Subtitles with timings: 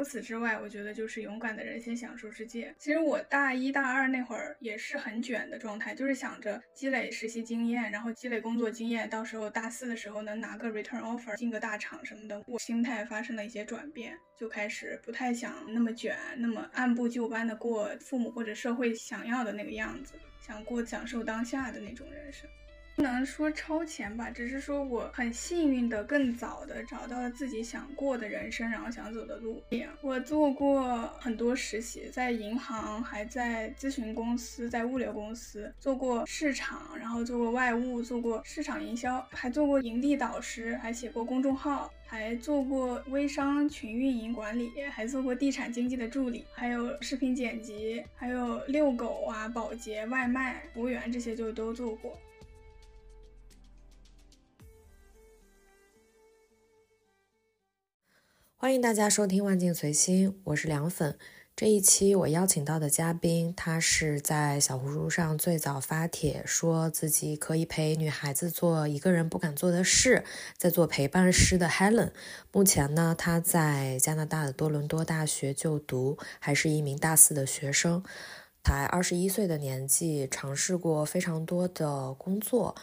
[0.00, 2.74] 除此之外，我觉得就是勇敢的人先享受世界。
[2.78, 12.42] 其实我大一大二那会儿也是很卷的状态，就是想着积累实习经验，然后积累工作经验，到时候大四的时候能拿个 return offer 进个大厂什么的。
[12.46, 22.48] 我心态发生了一些转变，就开始不太想那么卷，那么按部就班的过父母或者社会想要的那个样子，想过享受当下的那种人生。
[23.00, 29.62] 不能说超前吧，只是说我很幸运的更早的找到了自己想过的人生，然后想走的路。
[30.02, 52.14] 我做过很多实习，在银行，还在咨询公司，在物流公司做过市场，然后做过外务，做过市场营销，还做过营地导师，还写过公众号，还做过微商群运营管理，还做过地产经纪的助理，还有视频剪辑，还有遛狗啊、保洁、外卖服务员这些就都做过。
[58.62, 61.16] 欢迎大家收听《万境随心》，我是凉粉。
[61.56, 70.24] 这一期我邀请到的嘉宾，他是在小红书上最早发帖说自己可以陪女孩子做一个人不敢做的事，
[70.58, 72.10] 在做陪伴师的 Helen。
[72.52, 78.04] 目前呢，他在加拿大的多伦多大学就读，还是一名大四的学生。
[78.62, 82.76] 才二十一岁的年纪，尝试过非常多的工作。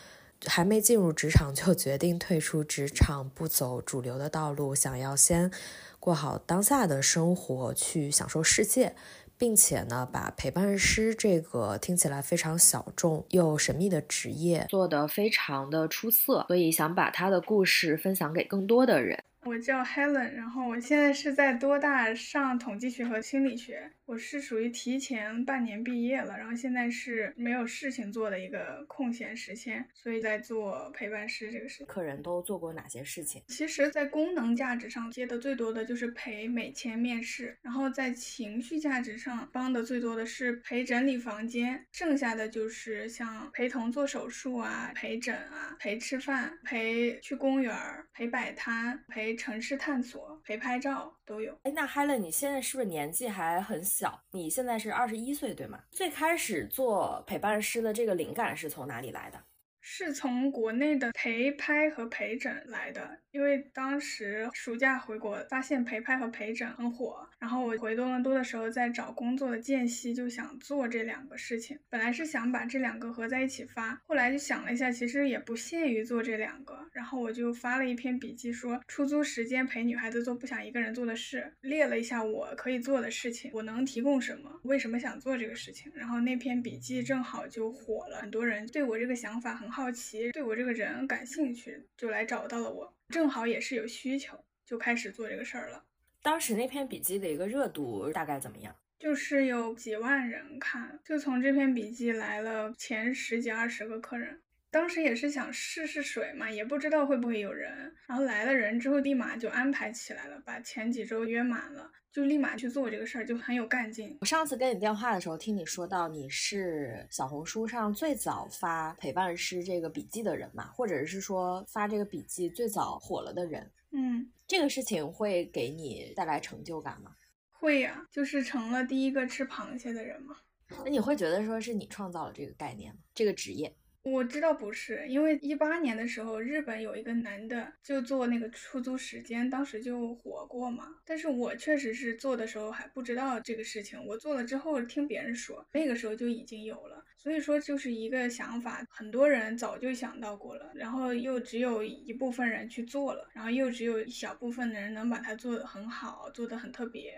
[0.45, 5.51] 还没进入职场就决定退出职场，不走主流的道路，想要先
[5.99, 8.95] 过好当下的生活，去享受世界，
[9.37, 19.23] 并且呢，把陪伴师这个听起来非常小众又神秘的职业做得非常的出色，所以想把他的故事分享给更多的人。
[19.43, 23.91] 我叫 Helen，然后我现在是在多大上统计学和心理学。
[24.07, 31.83] 我是属于提前半年毕业了，然后现在是没有事情做的一个空闲时间，所以在做陪伴师这个事。
[31.83, 33.43] 客人都做过哪些事情？
[33.49, 47.75] 其实，在功能价值上接的最多的就是陪美签面试，然后在情绪价值上帮的最多的是陪整理房间，剩下的就是像陪同做手术啊、陪诊啊、陪吃饭、陪去公园、
[48.13, 51.53] 陪摆摊、陪城市探索、陪拍照都有。
[51.63, 53.97] 哎，那 Helen，你现在是不是年纪还很小？
[53.97, 55.83] 小，你现在是二十一岁，对吗？
[55.91, 59.43] 最开始做陪伴师的这个灵感是从哪里来的？
[59.81, 71.77] 是从国内的陪拍和陪诊来的，因为当时暑假回国，发现陪拍和陪诊很火，然后我回多伦多的时候，在找工作的间隙就想做这两个事情。
[71.87, 85.91] 本来是想把这两个合在一起发，后来就想了一下，其实也不限于做这两个，然后我就发了一篇笔记，说出租时间陪女孩子做不想一个人做的事，列了一下我可以做的事情，我能提供什么，为什么想做这个事情。
[85.93, 89.67] 然后那篇笔记正好就火了，很多人对我这个想法很。
[89.67, 95.83] 好奇对我这个人感兴趣，就来找到了我，正好也是有需求，就开始做这个事儿了。
[96.21, 98.75] 当时那篇笔记的一个热度大概怎么样？
[98.99, 104.41] 就是有几万人看，就从这篇笔记来了前十几二十个客人。
[104.69, 107.93] 当时也是想试试水嘛，也不知道会不会有人。
[108.07, 111.91] 然后来了人之后，立马就安排起来了，把前几周约满了。
[112.11, 114.17] 就立马去做这个事儿，就很有干劲。
[114.21, 123.71] 我上次跟你电话的时候，听你说到你是小红书上最早发陪伴师这个笔记的人嘛，或者是说发这个笔记最早火了的人。
[123.91, 127.11] 嗯，这个事情会给你带来成就感吗？
[127.51, 130.35] 会呀，就是成了第一个吃螃蟹的人嘛。
[130.83, 132.99] 那你会觉得说是你创造了这个概念吗？
[133.13, 133.75] 这个职业？
[134.09, 140.85] 我知道不是，因为一八年的时候，日本有一个男的就做那个出租时间，当时就火过嘛。
[141.05, 147.03] 但是我确实是做的时候还不知道这个事情，我做了之后听别人说，那个时候就已经有了。
[147.17, 157.13] 所以说就是一个想法，很多人早就想到过了，然后又只有一部分人去做了，然后又只有一小部分的人能把它做得很好，做得很特别。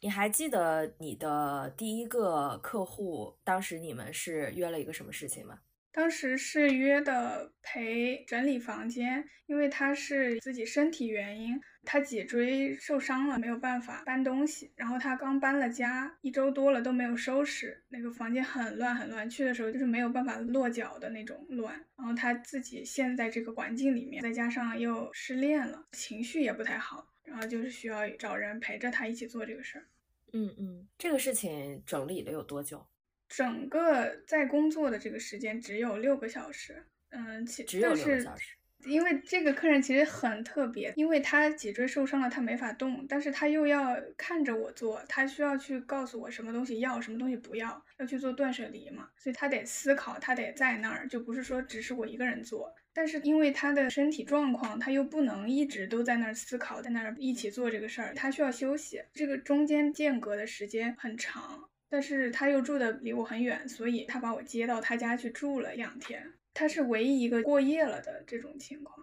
[0.00, 5.58] 你还记得你的第一个客户，当时你们是约了一个什么事情吗？
[5.92, 14.70] 当时是约的陪整理房间，因为他是自己身体原因，他脊椎受伤了，没有办法搬东西。
[14.76, 21.74] 然后他刚搬了家，一周多了都没有收拾，那个房间很乱很乱，去的时候就是没有办法落脚的那种乱。
[21.96, 29.86] 然后他自己陷在这个环境里面，再加上又失恋了，情绪也不太好，然后就是需要找人陪着他一起做这个事儿。
[30.32, 32.86] 嗯嗯，这个事情整理了有多久？
[33.28, 38.54] 整个在工作的这个时间只有六个小时，嗯，其只有六个小时，
[38.86, 52.74] 因为这个客人其实很特别，因为他脊椎受伤了，他没法动，但是他又要看着我做，他需要去告诉我什么东西要，什么东西不要，要去做断舍离嘛，所以他得思考，他得在那儿，就不是说只是我一个人做。
[52.94, 66.34] 但是因为他的身体状况，他又不能一直都在那儿思考，在那儿一起做这个事儿，他需要休息，这个中间间隔的时间很长，但是他又住的离我很远，所以他把我接到他家去住了两天。
[66.52, 68.96] 他是唯一一个过夜了的这种情况。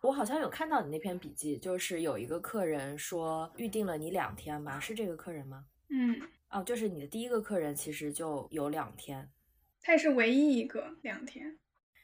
[0.00, 4.78] 我好像有看到你那篇笔记，就是有一个客人说预定了你两天吧？
[4.80, 5.64] 是这个客人吗？
[5.90, 6.20] 嗯，
[6.50, 9.30] 哦，就是你的第一个客人，其实就有两天。
[9.80, 11.58] 他也是唯一一个两天。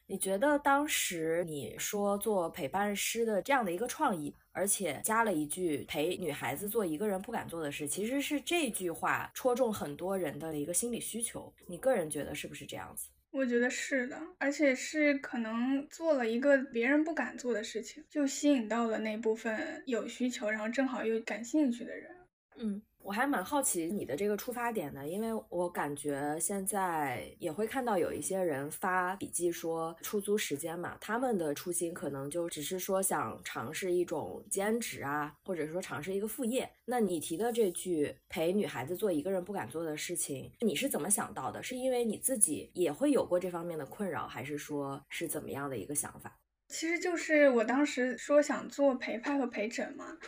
[0.07, 11.53] 你觉得当时你说做陪伴师的这样的一个创意，而且加了一句陪女孩子做一个人不敢做的事，其实是这句话戳中很多人的一个心理需求。
[11.67, 13.09] 你个人觉得是不是这样子？
[13.31, 22.11] 我觉得是的，而且是可能做了一个别人不敢做的事情，就吸引到了那部分有需求，然后正好又感兴趣的人。
[22.57, 22.83] 嗯。
[23.03, 36.71] 我还蛮好奇你的这个出发点的，因为我感觉现在也会看到有一些人发笔记说出租时间嘛，他们的初心可能就只是说想尝试一种兼职啊，或者说尝试一个副业。
[36.85, 41.63] 那你提的这句陪女孩子做一个人不敢做的事情，你是怎么想到的？
[41.63, 46.39] 是因为你自己也会有过这方面的困扰，还是说是怎么样的一个想法？
[46.69, 50.19] 其实就是我当时说想做陪拍和陪诊嘛。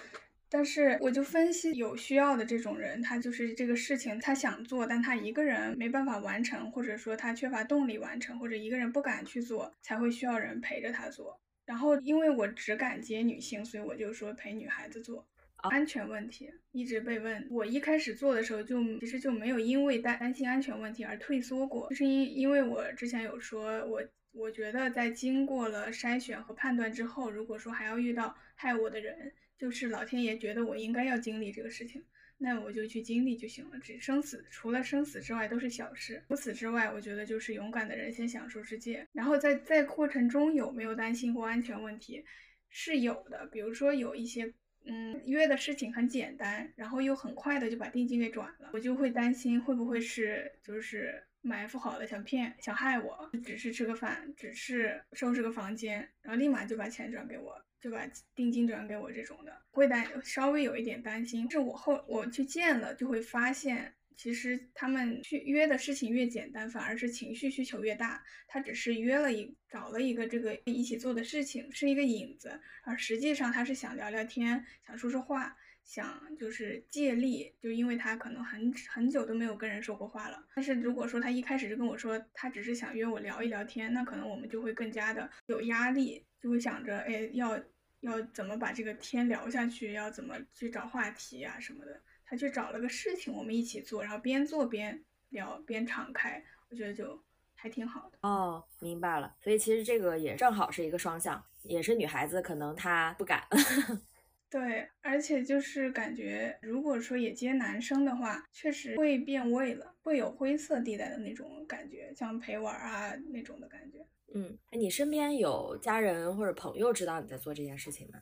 [0.52, 11.40] 但是我就分析有需要的这种人，他就是这个事情他想做，但他一个人没办法完成，或者说他缺乏动力完成，或者一个人不敢去做，才会需要人陪着他做。
[11.64, 15.26] 然后因为我只敢接女性，所以我就说陪女孩子做。
[15.56, 24.02] 安全问题一直被问，我一开始做的时候就其实就没有因为担担心安全问题而退缩过，就是因因为我之前有说，我
[24.32, 29.32] 我觉得在经过了筛选和判断之后，如果说还要遇到害我的人。
[29.62, 32.05] 就是老天爷觉得我应该要经历这个事情，
[32.38, 33.79] 那我就去经历就行了。
[33.79, 36.20] 只生死，除了生死之外都是小事。
[36.26, 39.06] 除此之外，我觉得就是勇敢的人先享受世界。
[39.12, 42.25] 然后在在过程中有没有担心或安全问题，
[42.70, 43.47] 是有的。
[43.53, 44.53] 比如说有一些
[44.85, 57.65] 嗯约的事情很简单，然后又很快的就把定金给转了，我就会担心会不会是就是埋伏好了想骗想害我，只是吃个饭，只是收拾个房间，然后立马就把钱转给我。
[57.82, 61.50] 就把定金转给我这种的，会担稍微有一点担心。
[61.50, 68.23] 是我后我去见了，就会发现，其实他们去约的事情越简单，反而是情绪需求越大。
[68.46, 80.46] 他只是约了一找了一个这个一起做的事情，是一个引子，而实际上他是想聊聊天，想说说话，想就是借力，就因为他可能很很久都没有跟人说过话了。
[80.55, 87.61] 但是如果说他一开始就跟我说他只是想约我聊一聊天，那可能我们就会更加的有压力，就会想着哎要。
[88.02, 89.94] 要怎么把这个天聊下去？
[89.94, 92.00] 要怎么去找话题啊什么的？
[92.25, 97.22] 他去找了个事情，我们一起做，然后边做边聊，边敞开，我觉得就
[97.54, 98.19] 还挺好的。
[98.22, 99.34] 哦，明白了。
[99.40, 103.46] 所以其实这个也正好是一个双向，也是女孩子可能她不敢。
[104.52, 114.06] 对，而且就是感觉，如果说也接男生的话，确实会变味了，会有灰色地带的那种感觉，像陪玩啊那种的感觉。
[114.34, 118.20] 嗯，哎，你身边有家人或者朋友知道你在做这件事情吗？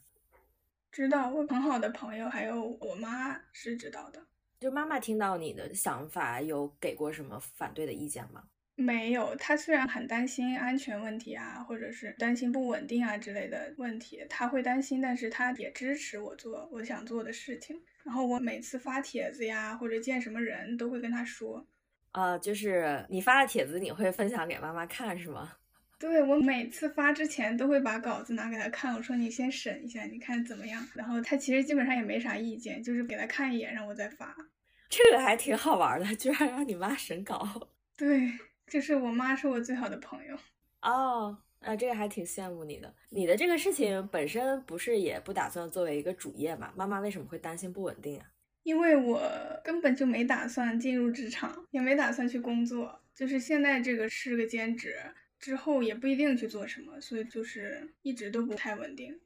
[0.92, 4.24] 知道，我很好的朋友还有我妈是知道的。
[4.60, 8.44] 就妈妈听到你的想法，有给过什么反对的意见吗？
[8.76, 17.80] 没有，他虽然很担心安全问题啊，或者是担心不稳定啊之类的问题，他会担心，但是他也支持我做我想做的事情。
[18.02, 21.66] 然后我每次发帖子呀，或者见什么人都会跟他说。
[22.12, 25.52] 啊，就是你发的帖子，你会分享给妈妈看是吗？
[26.00, 30.82] 对我每次发之前都会把稿子拿给他看，我说你先审一下，你看怎么样？
[30.94, 34.34] 然后他其实基本上也没啥意见，就是给他看一眼，让我再发。
[34.88, 37.68] 这个还挺好玩的，居然让你妈审稿。
[37.96, 38.32] 对，
[38.70, 40.34] 就是我妈是我最好的朋友。
[40.80, 42.94] 哦，啊，这个还挺羡慕你的。
[43.10, 46.72] 你的这个事情本身不是也不打算作为一个主业嘛？
[46.76, 48.26] 妈妈为什么会担心不稳定啊？
[48.62, 49.20] 因为我
[49.64, 54.96] 根本就没打算进入职场，也没打算去工作，就是现在这个是个兼职。
[55.38, 59.18] 之后也不一定去做什么，所以就是一直都不太稳定。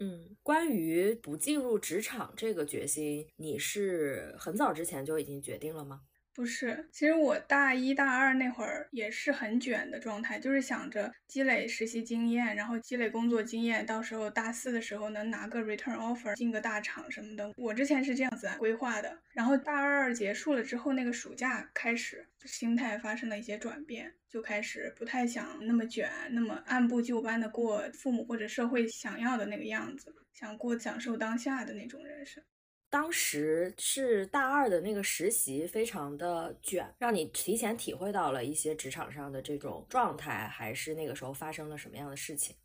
[0.00, 6.00] 嗯，关于不进入职场这个决心，你是很早之前就已经决定了吗？
[6.40, 17.52] 不是，其实我大一大二那会儿也是很卷的状态，就是想着积累实习经验，然后积累工作经验，到时候大四的时候能拿个 return offer 进个大厂什么的。
[17.58, 19.18] 我之前是这样子规划的。
[19.34, 32.42] 然后大二结束了之后，那个暑假开始，心态发生了一些转变，就开始不太想那么卷，那么按部就班的过父母或者社会想要的那个样子，想过享受当下的那种人生。
[32.90, 42.56] 当时是大二的那个实习，非常的卷，让你提前体会到了一些职场上的这种状态，还是那个时候发生了什么样的事情？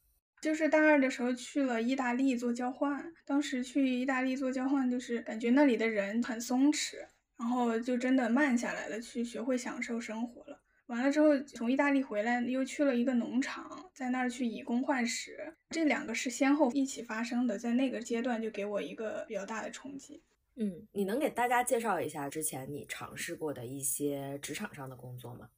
[0.42, 6.96] 就是大二的时候去了意大利做交换，当时去意大利做交换，就是感觉那里的人很松弛，
[7.38, 10.62] 然后就真的慢下来了，去学会享受生活了。
[10.88, 20.22] 完了之后，从意大利回来，又去了一个农场，在那儿去以工换食，这两个是先后一起发生的，在那个阶段就给我一个比较大的冲击。
[20.58, 25.50] 嗯，你能给大家介绍一下之前你尝试过的一些职场上的工作吗？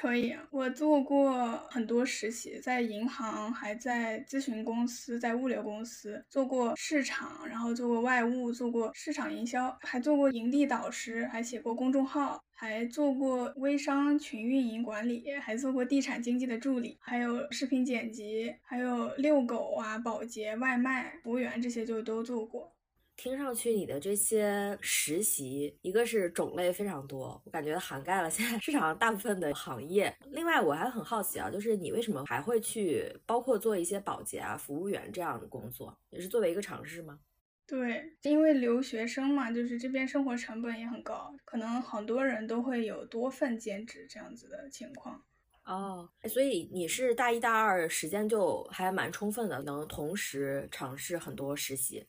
[0.00, 22.72] 可以，我做过很多实习，在银行，还在咨询公司，在物流公司做过市场，然后做过外务，做过市场营销，还做过营地导师，还写过公众号，还做过微商群运营管理，还做过地产经纪的助理，还有视频剪辑，还有遛狗啊、保洁、外卖、服务员这些就都做过。
[23.20, 30.16] 听上去你的这些实习，一个是种类非常多，我感觉涵盖了现在市场上大部分的行业。
[30.30, 35.94] 另外，我还很好奇啊，就是你为什么还会去包括做一些保洁啊、服务员这样的工作？
[36.08, 37.20] 也是作为一个尝试吗？
[37.66, 45.22] 对，因为留学生嘛，就是这边生活成本也很高，可能很多人都会有多份兼职这样子的情况。
[45.66, 52.06] 哦，所以你是大一、大二时间就还蛮充分的，能同时尝试很多实习。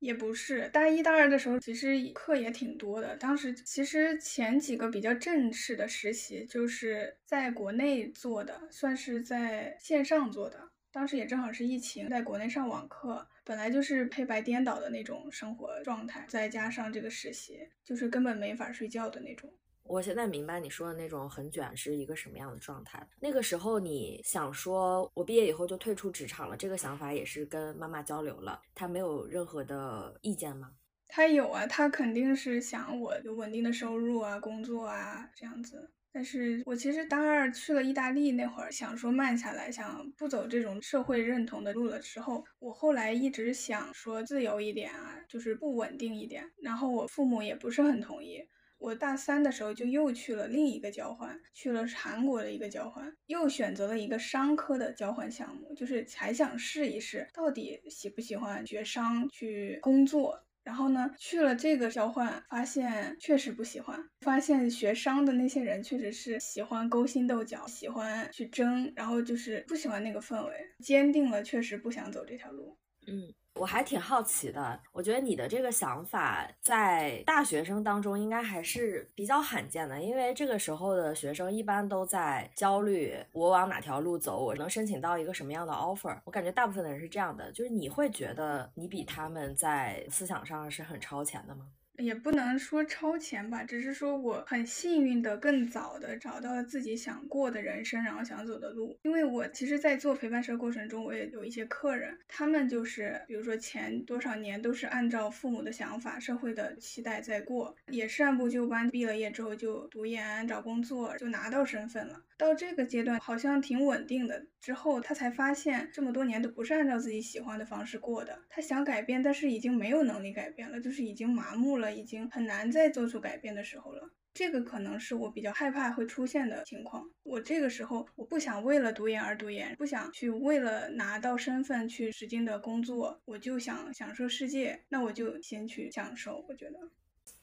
[0.00, 3.16] 也不是大一、大二的时候，其实课也挺多的。
[3.16, 10.70] 当时其实前几个比较正式的实习，就是在国内做的，算是在线上做的。
[10.90, 19.52] 当时也正好是疫情，在国内上网课，本来就是黑白颠倒的那种生活状态，再加上这个实习，就是根本没法睡觉的那种。
[19.90, 23.04] 我现在明白你说的那种很卷是一个什么样的状态。
[23.18, 30.70] 那个时候你想说，我毕业以后就退出职场了，这个想法也是跟妈妈交流了，她没有任何的意见吗？
[31.08, 35.90] 她有啊，她肯定是想我有稳定的收入啊，工作啊这样子。
[36.12, 41.98] 但是我其实大二去了意大利那会儿，想说慢下来，想不走这种社会认同的路了。
[41.98, 46.48] 之后我后来一直想说自由一点啊，就是不稳定一点。
[46.62, 48.40] 然后我父母也不是很同意。
[48.80, 60.40] 我大三的时候就又去了另一个交换，去了韩国的一个交换，又选择了一个商科的交换项目，就是还想试一试到底喜不喜欢学商去工作。
[60.62, 72.76] 然后呢，去了这个交换，发现确实不喜欢，发现学商的那些人确实是喜欢勾心斗角，喜欢去争，然后就是不喜欢那个氛围，坚定了确实不想走这条路。
[73.06, 73.32] 嗯。
[73.60, 86.18] 我还挺好奇的，我觉得你的这个想法在大学生当中应该还是比较罕见的，因为这个时候的学生一般都在焦虑，我往哪条路走，我能申请到一个什么样的 offer？
[86.24, 91.66] 我感觉大部分的人是这样的，就是你会觉得你比他们在思想上是很超前的吗？
[92.00, 98.96] 也不能说超前吧，只是说我很幸运的更早的找到了自己想过的人生，然后想走的路。
[99.02, 112.22] 因为我其实，在做陪伴社过程中，我也有一些客人，他们就是比如说前多少年都是按照父母的想法、社会的期待在过，也是按部就班，毕了业之后就读研、找工作，就拿到身份了。
[112.40, 118.38] 到这个阶段好像挺稳定的，之后他才发现这么多年都不是按照自己喜欢的方式过的。
[118.48, 124.10] 他想改变，但是已经没有能力改变了，就是已经麻木了，已经很难再做出改变的时候了。
[124.32, 127.04] 这个可能是我比较害怕会出现的情况。
[127.24, 136.42] 我这个时候我不想为了读研而读研，不想去为了拿到身份去使劲的工作，我就想享受世界，那我就先去享受。
[136.48, 136.78] 我觉得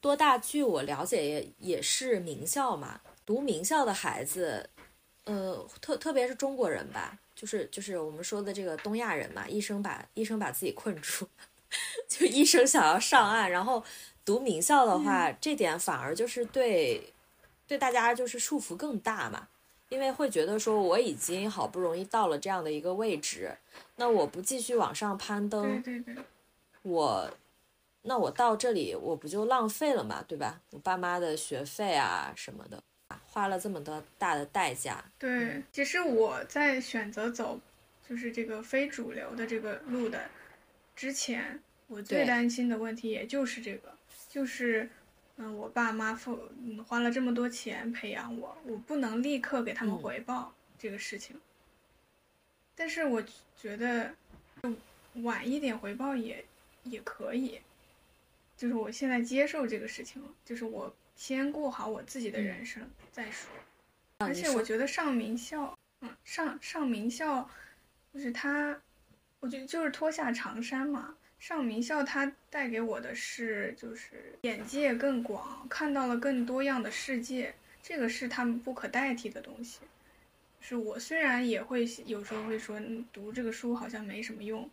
[0.02, 4.72] 多大，据我了解也也是名校嘛，读名校的孩子。
[5.28, 11.28] 呃，特特别是中国人吧，就是就是我们说的这个东亚人嘛，一生把一生把自己困住，
[12.08, 13.84] 就一生想要上岸，然后
[14.24, 17.14] 读名校的话，这点反而就是对
[17.68, 19.50] 对大家就是束缚更大嘛，
[19.90, 23.58] 因为会觉得说我已经好不容易到了这样的一个位置，
[23.98, 26.24] 那我不继续往上攀登，对对对，
[26.84, 27.30] 我
[28.04, 30.62] 那我到这里我不就浪费了嘛，对吧？
[30.72, 32.82] 我爸妈的学费啊什么的。
[33.30, 37.60] 花了这么多大的代价，对，其实我在选择走
[38.08, 40.30] 就是这个非主流的这个路的
[40.96, 43.96] 之前，我最担心的问题也就是这个，
[44.28, 44.90] 就是
[45.38, 51.40] 嗯，我爸妈付嗯花了这么多钱培养我，我不能立刻给他们回报这个事情。
[52.76, 53.24] 但是我
[53.60, 54.14] 觉得
[55.24, 56.44] 晚一点回报也
[56.84, 57.60] 也可以，
[58.58, 63.50] 就是我现在接受这个事情了，就是我先过好我自己的人生再说。
[64.20, 67.46] 而且我觉得上名校，嗯，上上名校，
[68.14, 68.80] 就是他，
[69.42, 71.16] 我觉得就是脱下长衫嘛。
[71.40, 79.82] 上名校，它带给我的是，就是眼界更广，看到了更多样的世界，这个是他们不可代替的东西。
[80.60, 82.82] 是我虽然也会有时候会说，
[83.14, 84.68] 读这个书好像没什么用，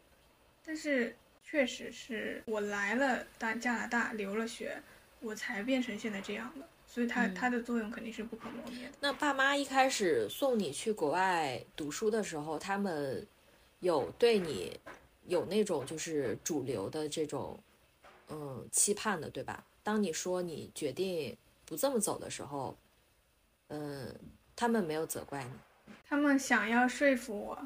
[0.64, 4.80] 但是确实是我来了大加拿大留了学，
[5.24, 8.94] 我才变成现在这样的，所以它它的作用肯定是不可磨灭的。
[9.00, 13.26] 那爸妈一开始送你去国外读书的时候，他们
[13.80, 14.78] 有对你？
[15.26, 17.58] 有那种就是主流的这种，
[18.28, 19.64] 嗯，期盼的，对吧？
[19.82, 22.76] 当你说你决定不这么走的时候，
[23.68, 24.14] 嗯，
[24.54, 25.50] 他们没有责怪你，
[26.06, 27.58] 他们想要说服我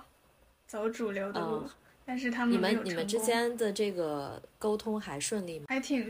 [0.69, 1.69] 走主流的路，
[2.07, 5.67] 但是他们你们你们之间的这个沟通还顺利吗？
[5.69, 6.09] 还挺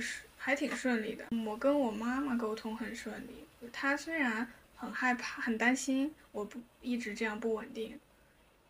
[0.48, 1.26] 还挺顺利的。
[1.44, 8.00] 我跟我妈妈沟通很顺利，她虽然很害怕、很担心我不一直这样不稳定。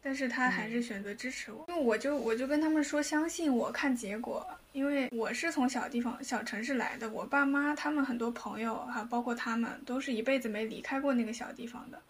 [0.03, 4.45] 但是她还是选择支持我，因为我就我就跟他们说，相信我，看结果。
[4.73, 12.03] 因为我是从小地方、小城市来的，我爸妈他们很多朋友哈，包括他们都是一辈子没离开过那个小地方的。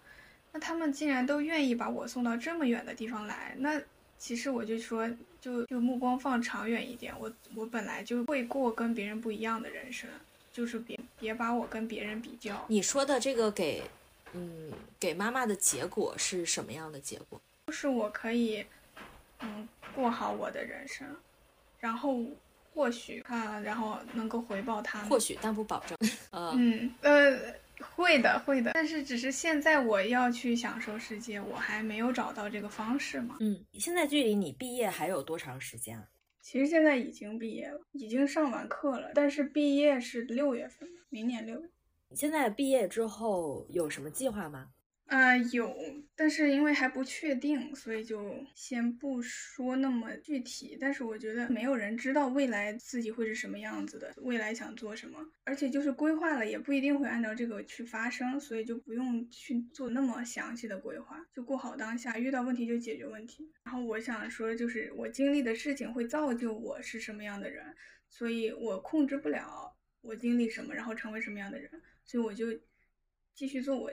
[0.51, 3.79] 那他们竟然都愿意把我送到这么远的地方来，那
[4.17, 5.07] 其实我就说，
[5.41, 7.15] 就就目光放长远一点。
[7.19, 10.09] 我我本来就会过跟别人不一样的人生，
[10.53, 12.65] 就是别别把我跟别人比较。
[12.69, 13.83] 你说的这个给，
[14.33, 17.41] 嗯，给妈妈的结果是什么样的结果？
[17.67, 18.65] 就是我可以，
[19.41, 21.07] 嗯，过好我的人生，
[21.81, 22.19] 然后
[22.75, 25.01] 或许啊，然后能够回报他。
[25.05, 25.97] 或许，但不保证。
[26.33, 27.39] 嗯呃，
[27.81, 28.73] 会的，会的。
[28.75, 33.37] 但是只是现在我要去享受世界，我还没有找到这个方式嘛。
[33.41, 36.03] 嗯，现在距离你毕业还有多长时间？
[36.41, 41.69] 其实现在已经毕业了，已经上完课了，但是毕业是六月份，明年六月。
[42.09, 44.69] 你现在毕业之后有什么计划吗？
[45.09, 45.75] 啊，有，
[46.15, 50.77] 但是因为还不确定，所以就先不说那么具体。
[50.79, 63.51] 但是我觉得没有人知道未来自己会是什么样子的，未来想做什么，而且就是规划了也不一定会按照这个去发生，所以就不用去做那么详细的规划，就过好当下，遇到问题就解决问题。
[63.65, 67.65] 然后我想说，就是我经历的事情会造就我是什么样的人，
[68.11, 71.71] 所以我控制不了我经历什么，然后成为什么样的人，
[72.05, 72.49] 所以我就
[73.35, 73.91] 继续做我。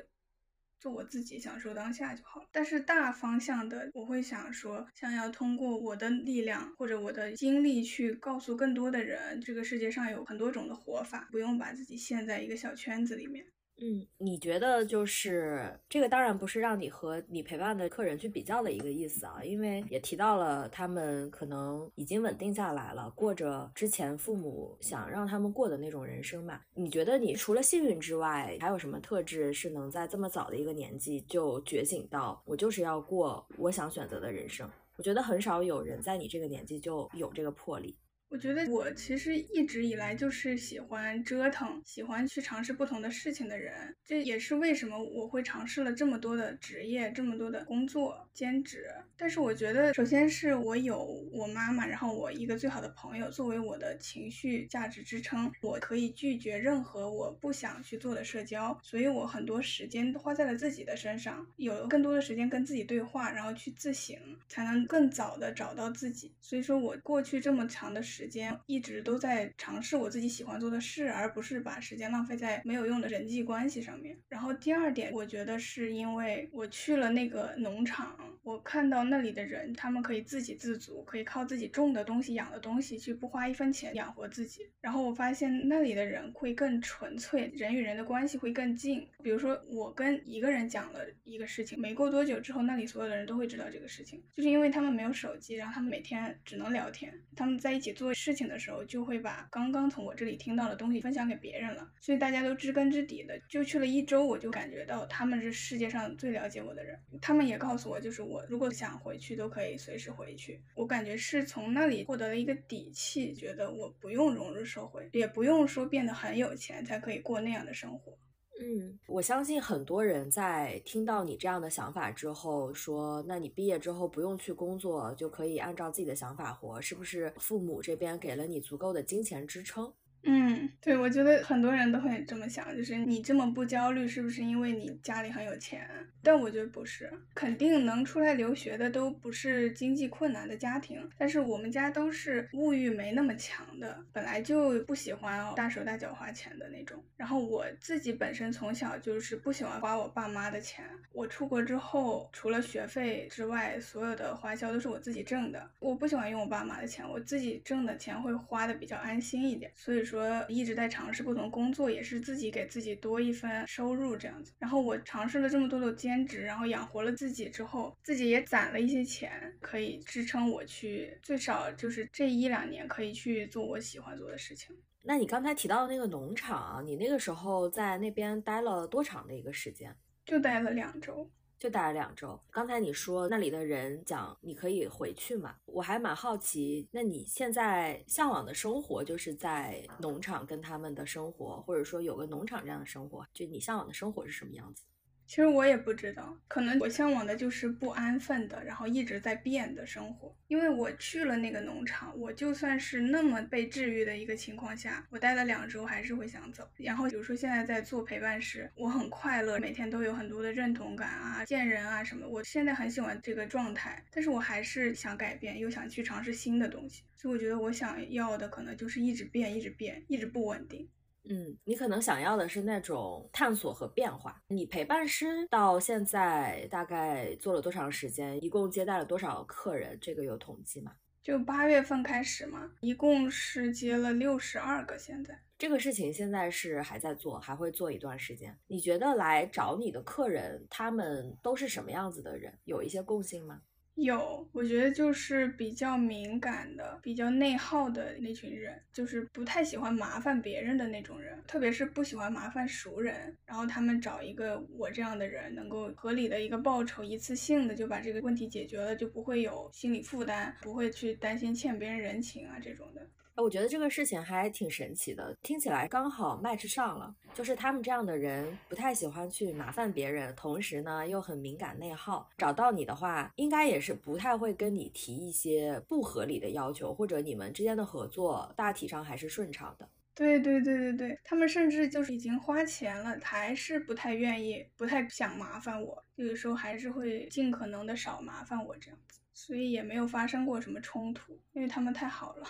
[0.85, 2.47] 做我自己，享受当下就好了。
[2.51, 13.43] 但是大方向的，我会想说，想要通过我的力量或者我的经历去告诉更多的人，这个世界上有很多种的活法，不用把自己陷在一个小圈子里面。
[13.77, 26.61] 嗯，你觉得就是这个，当然不是让你和你陪伴的客人去比较的一个意思啊，因为也提到了他们可能已经稳定下来了，过着之前父母想让他们过的那种人生嘛。
[26.73, 34.69] 你觉得你除了幸运之外，还有什么特质是能在这么早的一个年纪就觉醒到我就是要过我想选择的人生？
[34.97, 37.97] 我觉得很少有人在你这个年纪就有这个魄力。
[38.35, 43.95] 我觉得我其实一直以来就是喜欢折腾，喜欢去尝试不同的事情的人。
[44.03, 48.87] 这也是为什么我会尝试了这么多的职业，这么多的工作兼职。
[49.15, 58.77] 但是我觉得，首先是我有我妈妈，然后我一个最好的朋友作为我的情绪价值支撑，我可以拒绝任何我不想去做的社交。
[58.83, 64.13] 所以我很多时间都花在了自己的身上，有更多的时间跟自己对话，然后去自省，
[64.49, 66.33] 才能更早的找到自己。
[66.41, 68.24] 所以说我过去这么长的时。
[68.25, 74.17] 时间一直都在尝试我自己喜欢做的事，而不是把时间浪费在没有用的人际关系上面。
[74.27, 84.67] 然后第二点，我觉得是因为我去了那个农场，我看到那里的人，他们可以自给自足，可以靠自己种的东西、养的东西去不花一分钱养活自己。
[84.81, 89.07] 然后我发现那里的人会更纯粹，人与人的关系会更近。
[89.21, 98.04] 比如说我跟一个人讲了一个事情，没过多久之后，那里所有的人都会知道这个事情，就是因为他们没有手机，然后他们每天只能聊天，他们在一起做。
[98.05, 103.35] 做事情的时候，就会把刚刚从我这里听到的东西分享给别人了，所以大家都知根知底的。
[103.49, 106.95] 就去了一周，我就感觉到他们是世界上最了解我的人。
[107.19, 110.61] 他们也告诉我，就是我如果想回去，都可以随时回去。
[110.75, 118.15] 我感觉是从那里获得了一个底气，觉得我不用融入社会，也不用说变得很有钱才可以过那样的生活。
[118.57, 127.33] 嗯，我相信很多人在听到你这样的想法之后，说，那你毕业之后不用去工作，就可以按照自己的想法活，是不是？
[127.37, 129.91] 父母这边给了你足够的金钱支撑？
[130.27, 135.87] 嗯，对，我觉得很多人都会这么想，就是你这么不焦虑，是不是因为你家里很有钱？
[136.23, 146.99] 但我觉得不是，肯定能出来留学的都不是经济困难的家庭，但是我们家都是物欲没那么强的，本来就不喜欢大手大脚花钱的那种。
[147.15, 150.83] 然后我自己本身从小就是不喜欢花我爸妈的钱，
[151.13, 160.14] 我出国之后，除了学费之外，所有的花销都是我自己挣的，我不喜欢用我爸妈的钱，我自己挣的钱会花的比较安心一点，所以说。
[160.15, 164.53] 说一直在尝试不同工作，也是自己给自己多一份收入这样子。
[164.59, 174.75] 然后我尝试了这么多的兼职，然后养活了自己之后，自己也攒了一些钱，可以支撑我去最少就是这一两年可以去做我喜欢做的事情。
[175.03, 179.95] 那你刚才提到的那个农场，你那个时候在那边待了多长的一个时间？
[180.25, 181.29] 就待了两周。
[181.65, 182.39] 就待了两周。
[182.51, 185.55] 刚才你说那里的人讲你可以回去嘛？
[185.65, 194.83] 我还蛮好奇，那你现在向往的生活就是在农场跟他们的生活，或者说有个农场这样的生活，就你向往的生活是什么样子？
[195.27, 200.35] 其实我也不知道，可能我向往的就是不安分的，然后一直在变的生活。
[200.47, 206.69] 因为我去了那个农场，我就算是那么被治愈的一个情况下，我待了两周还是会想走。
[206.77, 212.27] 然后比如说现在在做陪伴师，我很快乐，每天都有很多的认同感啊，见人啊什么。
[212.27, 217.03] 我现在很喜欢这个状态，但是我还是想改变，又想去尝试新的东西。
[217.17, 220.87] 所以我觉得我想要的可能就是一直变，一直变，一直不稳定。
[221.29, 224.41] 嗯，你可能想要的是那种探索和变化。
[224.47, 228.43] 你陪伴师到现在大概做了多长时间？
[228.43, 229.97] 一共接待了多少客人？
[229.99, 230.93] 这个有统计吗？
[231.23, 234.95] 就八月份开始嘛，一共是接了六十二个。
[234.97, 238.55] 现在这个事情现在是还在做，还会做一段时间。
[238.67, 242.53] 你觉得来找你的客人，他们都是什么样子的人？
[242.65, 243.61] 有一些共性吗？
[243.95, 253.35] 有，我觉得就是比较敏感的、比较内耗的那群人，就是不太喜欢麻烦别人的那种人，特别是不喜欢麻烦熟人。
[253.45, 263.01] 然后他们找一个我这样的人，能够合理的一个报酬，一次性的就把这个问题解决了，就不会有心理负担，不会去担心欠别人人情啊这种的。
[263.41, 267.13] 我觉得这个事情还挺神奇的，听起来刚好 match 上了。
[267.33, 272.29] 就是他们这样的人不太喜欢去麻烦别人，同时呢又很敏感内耗。
[272.37, 279.89] 找到你的话，应该也是不太会跟你提一些不合理的要求，或者你们之间的合作大体上还是顺畅的。
[280.15, 286.01] 对对对对对，他们甚至就是已经花钱了，还是不太愿意，不太想麻烦我。
[286.15, 292.47] 有的时候还是会尽可能的少麻烦我这样子，所以也没有发生过什么冲突，因为他们太好了。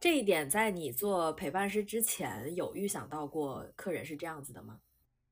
[0.00, 4.80] 这一点在你做陪伴师之前有预想到过客人是这样子的吗？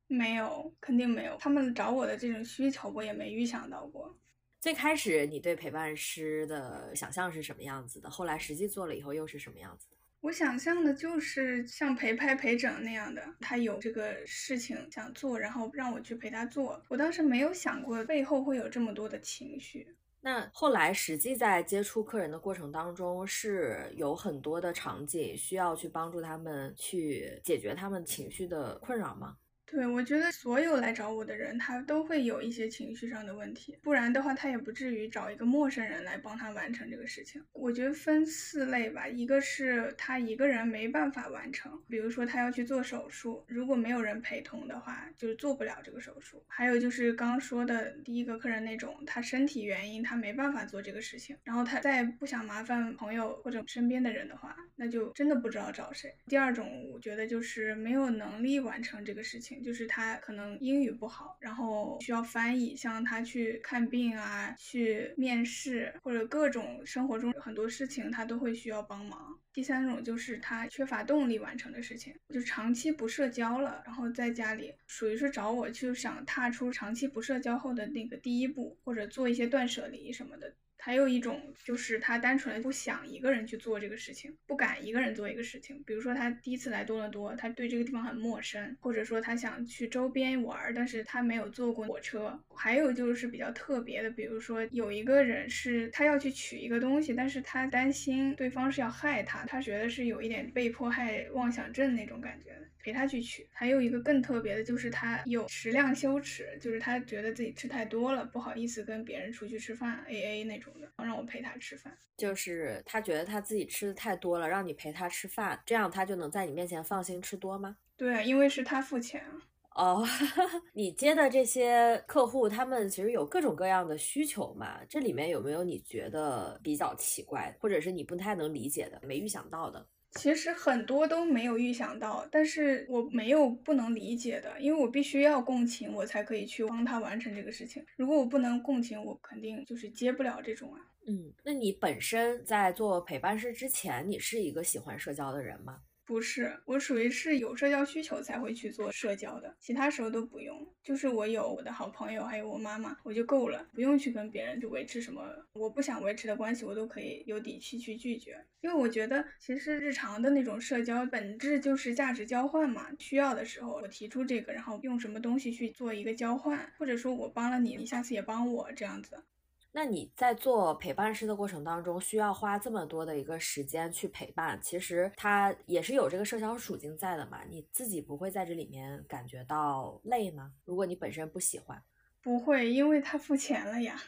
[0.07, 1.39] 没有，肯定没有。
[1.41, 4.15] 他们找我的这种需求，我也没预想到过。
[4.61, 8.11] 最开始你对陪伴师的想象是什么样子的？
[8.11, 9.97] 后来实际做了以后又是什么样子的？
[10.21, 16.83] 我想象的就是像陪拍陪整那样的，他有这个事情想做，然后让我去陪他做。
[16.89, 19.97] 我当时没有想过背后会有这么多的情绪。
[20.21, 29.37] 那后来实际在接触客人的过程当中，是有很多的场景需要去帮助他们去解决他们情绪的困扰吗？
[29.71, 37.43] 对，我觉得所有来找我的人，他都会有一些情绪上的问题，不然的话，他也不至于找一个陌生人来帮他完成这个事情。
[37.53, 46.43] 我觉得分四类吧，一个是他一个人没办法完成，比如说他要去做手术，如果没有人陪同的话，就是做不了这个手术。
[46.49, 56.15] 还有就是刚刚说的第一个客人那种，他身体原因他没办法做这个事情，然后他再不想麻烦朋友或者身边的人的话，那就真的不知道找谁。
[56.27, 59.58] 第二种，我觉得就是没有能力完成这个事情。
[59.63, 69.39] 就是他可能英语不好，然后需要翻译，像他去看病啊、去面试或者各种生活中很多事情，他都会需要帮忙。
[69.53, 80.55] 第三种就是他缺乏动力完成的事情，就长期不社交了，然后在家里属于是找我就想踏出长期不社交后的那个第一步，或者做一些断舍离什么的。
[80.81, 85.83] 还有一种就是他单纯的不想一个人去做这个事情，不敢一个人做一个事情。
[85.85, 92.39] 比如说他第一次来多伦多，他对这个地方很陌生，或者说他想去周边玩，但是他没有坐过火车。
[92.55, 102.57] 还有就是比较特别的，比如说有一个人是他要去取一个东西，但是他担心对方是要害他，他觉得是有一点被迫害妄想症那种感觉。
[102.89, 111.95] 陪他去取，还有一个更特别的，就是他有食量羞耻，就是他觉得自己吃太多了，不好意思跟别人出去吃饭 A A 那种的，让我陪他吃饭。
[112.17, 117.77] 就是他觉得他自己吃的太多了，让你陪他吃饭，这样他就能在你面前放心吃多吗？
[117.95, 119.43] 对，因为是他付钱啊。
[119.75, 120.03] 哦，
[120.73, 129.87] 你接的这些客户，他们其实有各种各样的需求嘛，这里面有没有你觉得比较奇怪，或者是你不太能理解的、没预想到的？
[130.13, 137.85] 其实很多都没有预想到，但是我没有不能理解的，因为我必须要共情，我才可以去帮他完成这个事情。
[137.97, 140.81] 如果我不能共情，我肯定就是接不了这种啊。
[141.07, 145.81] 嗯，那你本身在做陪伴师之前，你是一个喜欢社交的人吗？
[146.09, 150.67] 不是，我属于是有社交需求才会去做社交的，其他时候都不用。
[150.83, 158.43] 就是我有我的好朋友，还有我妈妈，我就够了，不用去跟别人就维持什么我不想维持的关系，我都可以有底气去拒绝。
[158.63, 169.23] 因为我觉得其实日常的那种社交本质就是价值交换嘛，需要的时候我提出这个，然后用什么东西去做一个交换，或者说我帮了你，你下次也帮我这样子。
[169.71, 177.45] 那你在做陪伴师的过程当中，需要花这么多的一个时间去陪伴，其实它也是有这个社交属性在的嘛？
[177.49, 180.53] 你自己不会在这里面感觉到累吗？
[180.65, 181.81] 如果你本身不喜欢，
[182.23, 184.01] 不会，因为他付钱了呀。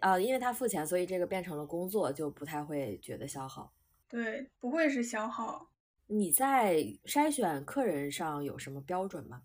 [0.00, 3.72] 呃，因为他付钱，所以这个变成了工作，就不太会觉得消耗。
[4.08, 5.70] 对，不会是消耗。
[6.06, 9.42] 你在筛选客人上有什么标准吗？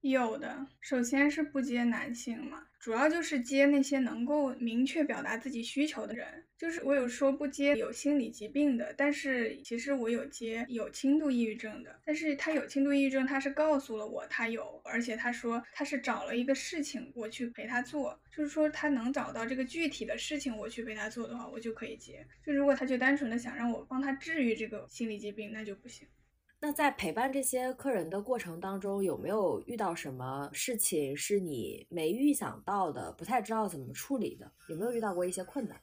[0.00, 2.67] 有的，首先是不接男性嘛。
[2.78, 22.24] 主要就是接那些能够明确表达自己需求的人，就是我有说不接有心理疾病的，但是其实我有接有轻度抑郁症的，但是他有轻度抑郁症，他是告诉了我他有，而且他说他是找了一个事情我去陪他做，就是说他能找到这个具体的事情我去陪他做的话，我就可以接。
[22.46, 26.06] 就如果他就单纯的想让我帮他治愈这个心理疾病，那就不行。
[26.60, 34.50] 那在陪伴这些客人的过程当中，有没有遇到什么事情是你没预想到的，不太知道怎么处理的？
[34.68, 35.80] 有没有遇到过一些困难？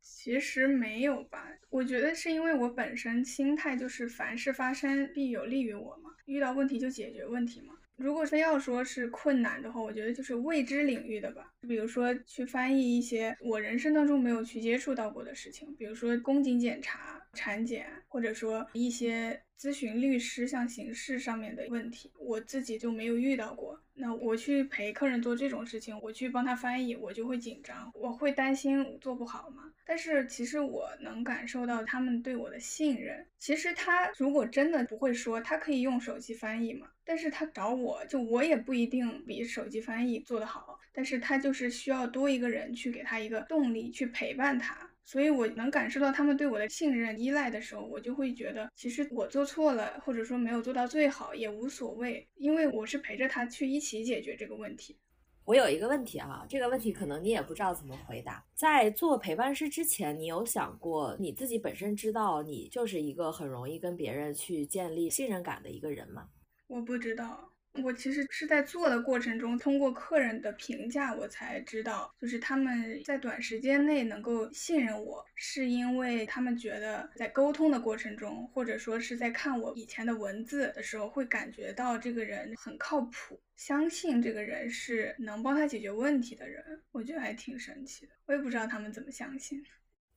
[0.00, 7.74] 其实没有吧，我觉得是因为我本身心态就是凡事发生必有利于我嘛，遇到问题就解决问题嘛。
[7.96, 19.42] 如果非要说是困难的话，我觉得就是未知领域的吧，比如说去翻译一些我人生当中没有去接触到过的事情，比如说宫颈检查、产检，或者说一些。
[19.56, 23.80] 咨询律师像刑事上面的问题，我自己就没有遇到过。
[23.94, 29.62] 那我去陪客人做这种事情，我去帮他翻译，我就会紧张，我会担心做不好嘛。
[29.86, 33.24] 但是其实我能感受到他们对我的信任。
[33.38, 36.88] 其实他如果真的不会说，他可以用手机翻译嘛。
[37.04, 44.90] 但是他找我就我也不一定比手机翻译做得好，但是他就是需要多一个人去给他一个动力，去陪伴他。
[45.04, 54.98] 所以，我能感受到他们对我的信任、依赖的时候，我就会觉得，其实我做错了，或者说没有做到最好也无所谓，因为我是陪着他去一起解决这个问题。
[55.44, 58.42] 我有一个问题啊，这个问题可能你也不知道怎么回答。
[58.54, 66.30] 在做陪伴师之前，你有想过你自己本身知道你就是一个很容易跟别人去建立信任感的一个人吗？
[66.66, 67.53] 我不知道。
[67.82, 86.80] 我其实是在做的过程中，通过客人的评价，我才知道，就是他们在短时间内能够信任我，是因为他们觉得在沟通的过程中，或者说是在看我以前的文字的时候，会感觉到这个人很靠谱，相信这个人是能帮他解决问题的人。
[86.92, 89.62] 我觉得还挺神奇的，我也不知道他们怎么相信。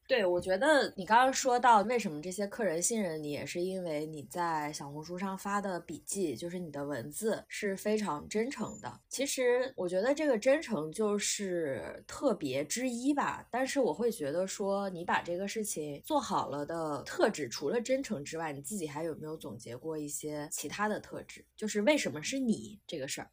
[0.08, 9.02] 对，我觉得你刚刚说到为什么这些客人信任你，也是因为你在小红书上发的笔记，就是你的文字是非常真诚的。
[9.10, 13.46] 其实我觉得这个真诚就是特别之一吧。
[13.52, 21.44] 但是我会觉得说，你把这个事情做好了的特质，除了真诚之外，你自己还有没有总结过一些其他的特质？
[21.58, 23.30] 就是为什么是你这个事儿？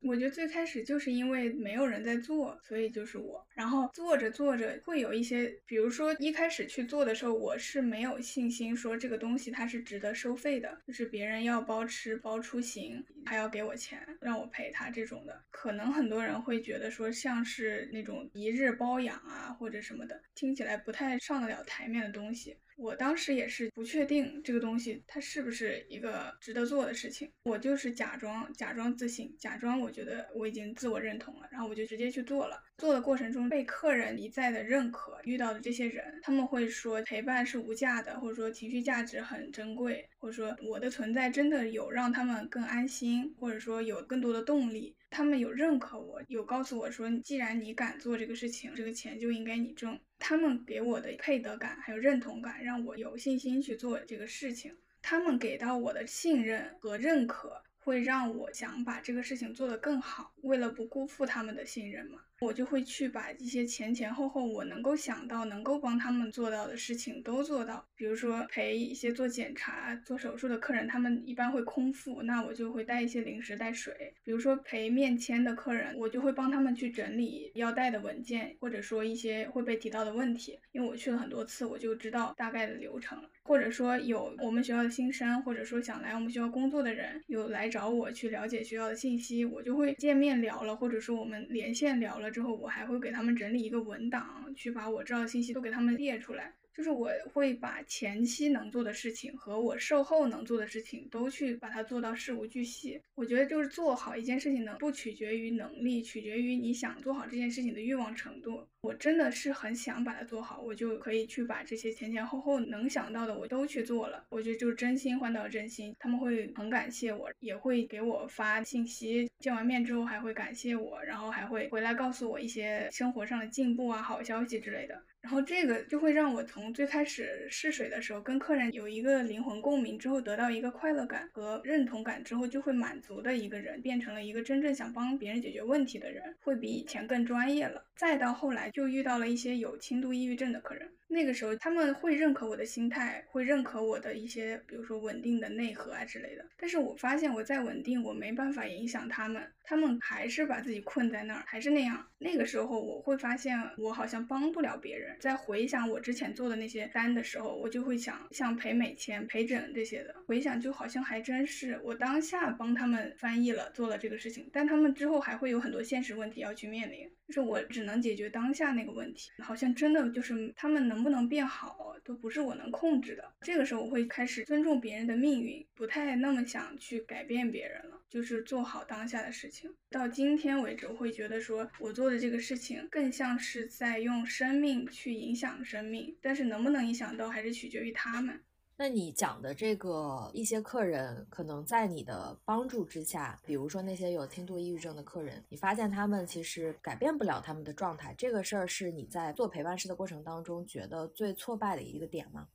[0.00, 3.44] 我觉得最开始就是因为没有人在做，所以就是我。
[3.54, 22.56] 然后做着做着会有一些，比如说一开始去做的时候，我是没有信心说这个东西它是值得收费的，就是别人要包吃包出行，还要给我钱让我陪他这种的，可能很多人会觉得说像是那种一日包养啊或者什么的，听起来不太上得了台面的东西。
[22.78, 32.56] 我当时也是不确定这个东西它是不是一个值得做的事情，我就是假装假装自信，假装我觉得我已经自我认同了，然后我就直接去做了。
[32.78, 44.94] 做的过程中被客人一再的认可，遇到的这些人，他们会说陪伴是无价的，或者说情绪价值很珍贵，或者说我的存在真的有让他们更安心，或者说有更多的动力。
[45.10, 49.98] 他们有认可我，有告诉我说，既然你敢做这个事情，这个钱就应该你挣。
[50.20, 54.72] 他们给我的配得感还有认同感，让我有信心去做这个事情。
[55.02, 60.32] 他们给到我的信任和认可，会让我想把这个事情做得更好。
[60.42, 67.84] 为了不辜负他们的信任嘛，我就会去把一些前前后后我能够想到、能够帮他们做到的事情都做到。
[67.96, 74.14] 比如说陪一些做检查、做手术的客人，他们一般会空腹，那我就会带一些零食、带水。
[74.22, 83.28] 比如说陪面签的客人，我就会帮他们去整理要带的文件，或者说一些会被提到的问题，因为我去了很多次，我就知道大概的流程了。
[83.42, 96.54] 或者说有我们学校的新生，或者说想来我们学校工作的人，有来找我去了解学校的信息，我就会见面聊了，或者说我们连线聊了之后，我还会给他们整理一个文档，去把我知道的信息都给他们列出来。
[96.74, 103.02] 就是我会把前期能做的事情和我售后能做的事情都去把它做到事无巨细。
[103.16, 108.64] 我觉得就是做好一件事情呢，不取决于能力，取决于你想做好这件事情的欲望程度。
[108.80, 114.24] 我真的是很想把它做好，我就可以去把这些前前后后能想到的我都去做了。
[114.30, 125.02] 我觉得就是真心换到真心，他们会很感谢我，也会给我发信息，见完面之后还会感谢我，然后还会回来告诉我一些生活上的进步啊、好消息之类的。
[125.20, 137.84] 然后这个就会让我从最开始试水的时候跟客人有一个灵魂共鸣之后，得到一个快乐感和认同感之后，就会满足的一个人，变成了一个真正想帮别人解决问题的人，会比以前更专业了。
[137.96, 140.97] 再到后来，又遇到了一些有轻度抑郁症的客人。
[141.08, 146.44] 那个时候他们会认可我的心态，会认可我的一些，比如说稳定的内核啊之类的。
[146.58, 152.06] 但是我发现我再稳定，我没办法影响他们，他们还是把自己困在那儿，还是那样。
[152.18, 155.16] 那个时候我会发现我好像帮不了别人。
[155.18, 167.08] 在回想我之前做的那些单的时候，我就会想，像陪美签、陪诊这些的，回想就好像还真是我当下帮他们翻译了，做了这个事情，但他们之后还会有很多现实问题要去面临。
[167.28, 173.32] 就是我只能解决当下那个问题，好像真的就是他们能能不能变好，都不是我能控制的。
[173.42, 179.72] 这个时候我会开始尊重别人的命运，不太那么想去改变别人了，就是做好当下的事情。
[179.90, 188.40] 到今天为止，我会觉得说我做的这个事情更像是在用生命去影响生命，但是能不能影响到，还是取决于他们。
[188.80, 202.46] 那你讲的这个一些客人，可能在你的帮助之下，比如说那些有轻度抑郁症的客人，你发现他们其实改变不了他们的状态，这个事儿是你在做陪伴师的过程当中觉得最挫败的一个点吗？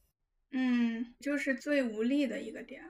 [0.51, 2.81] 嗯，就是最无力的一个点，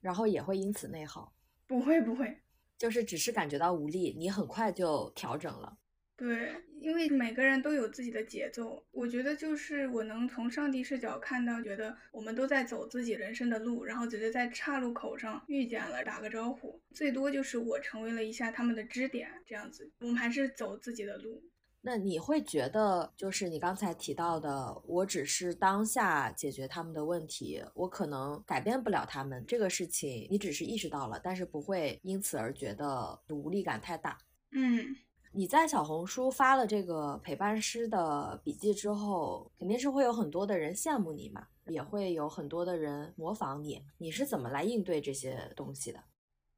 [0.00, 1.34] 然后也会因此内耗？
[1.66, 2.40] 不会不会，
[2.78, 5.76] 就是只是感觉到无力，你很快就调整了。
[6.20, 6.52] 对，
[6.82, 8.84] 因为每个人都有自己的节奏。
[8.90, 19.90] 我觉得就是我能从上帝视角看到，觉得我们都在走自己人生的路，然后只是在岔路口上遇见了，打个招呼，最多就是我成为了一下他们的支点，这样子。
[20.00, 21.42] 我们还是走自己的路。
[21.80, 34.18] 那你会觉得，就是你刚才提到的，我只是当下解决他们的问题，我可能改变不了他们这个事情，你只是意识到了，但是不会因此而觉得无力感太大。
[34.52, 34.94] 嗯。
[35.32, 43.84] 你在小红书发了这个陪伴师的笔记之后，肯定是会有很多的人羡慕你嘛，也会有很多的人模仿你。
[43.98, 46.02] 你是怎么来应对这些东西的？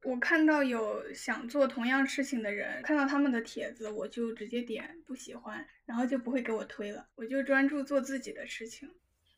[0.05, 8.89] 我看到有想做同样事情的人，看到他们的帖子，我就直接点不喜欢，然后就不会给我推了，我就专注做自己的事情。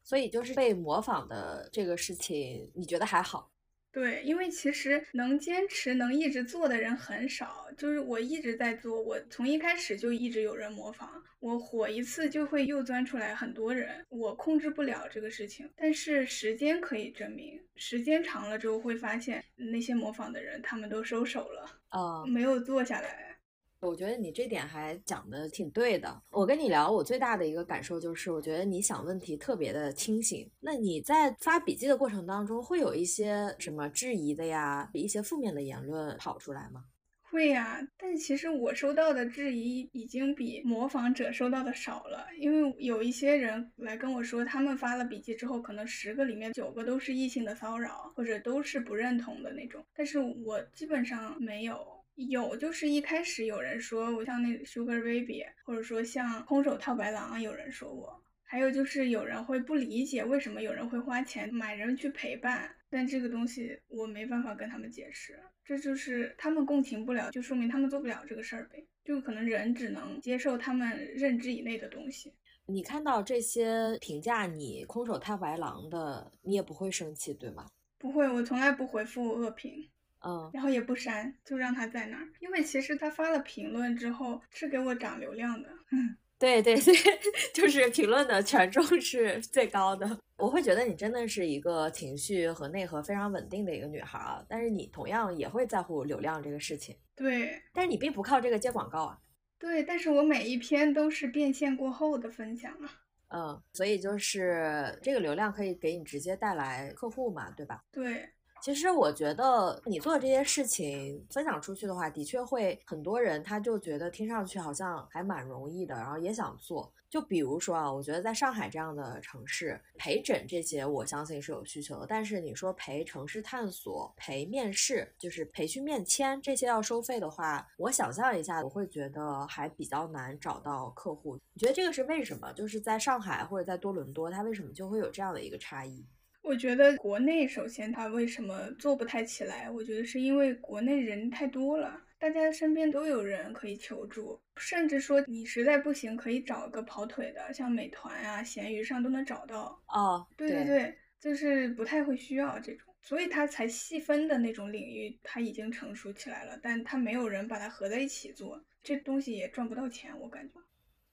[0.02, 3.52] 所以就是被模仿的这个事情，你觉得还好？
[3.96, 7.66] 对，因为其实能坚持、能一直做的人很少。
[7.78, 14.06] 就是我一直在做，我从一开始就一直有人模仿我，火一次就会又钻出来很多人。
[14.10, 23.35] 我控制不了这个事情，但是时间可以证明，时间长了之后会发现那些模仿的人他们都收手了，啊，没有做下来。
[23.82, 26.22] 我觉得你这点还讲的挺对的。
[26.32, 30.50] 我跟你聊，我最大的一个感受就是，我觉得你想问题特别的清醒。
[30.60, 36.86] 那你在发笔记的过程当中，会有一些什么质疑的呀，一些负面的言论跑出来吗？
[37.22, 42.26] 会呀，但其实我收到的质疑已经比模仿者收到的少了。
[42.40, 49.86] 因为有一些人来跟我说，他们发了笔记之后，可能十个里面九个都是异性的骚扰，或者都是不认同的那种。
[49.94, 52.05] 但是我基本上没有。
[52.16, 58.22] 有，就是一开始有人说我像那 Sugar Baby，或者说像空手套白狼，有人说我。
[58.48, 68.86] 还有就是有人会不理解为什么有人会花钱买人去陪伴，但这个东西我没办法跟他们解释，这就是他们共情不了，就说明他们做不了这个事儿呗。
[69.04, 72.34] 就可能人只能接受他们认知以内的东西。
[72.68, 77.68] 你看到这些评价你空手套白狼的，你也不会生气，对吗？
[77.98, 79.90] 不会，我从来不回复恶评。
[80.28, 85.70] 嗯，然后也不删，就让他在那儿，因为其实他发了评论之后是给我涨流量的。
[85.92, 86.94] 嗯，对 对对，
[87.54, 90.20] 就是评论的权重是最高的。
[90.38, 96.98] 我会觉得你真的是一个情绪和内核非常稳定的一个女孩啊，但是你同样也会在乎流量这个事情。
[97.16, 99.20] 对，但是你并不靠这个接广告啊。
[99.58, 102.92] 对，但是我每一篇都是变现过后的分享啊。
[103.30, 107.82] 嗯，所以就是这个流量可以给你直接带来客户嘛，对吧？
[107.92, 108.30] 对。
[108.66, 116.92] 其实我觉得你做这些事情分享出去的话，的确会很多人他就觉得听上去好像还蛮容易的，然后也想做。
[117.08, 122.08] 就比如说啊，我觉得在上海这样的城市，陪诊这些我相信是有需求的。
[122.08, 131.38] 但是你说陪城市探索、陪面试，就是培训面签这些要收费的话，我想象一下，我会觉得还比较难找到客户。
[131.54, 132.52] 你觉得这个是为什么？
[132.54, 136.04] 就是在上海或者在多伦多，它为什么就会有这样的一个差异？
[136.46, 139.68] 我觉得国内首先它为什么做不太起来？
[139.68, 149.82] 我觉得是因为国内人太多了，大家身边都有人可以求助，甚至说你实在不行可以找个跑腿的，像美团啊、闲鱼上都能找到。
[149.88, 160.54] 哦，对对对，就是不太会需要这种，所以它才细分的那种领域，它已经成熟起来了，但它没有人把它合在一起做，这东西也赚不到钱，我感觉。